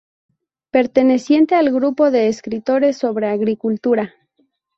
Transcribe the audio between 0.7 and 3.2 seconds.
Perteneciente al grupo de escritores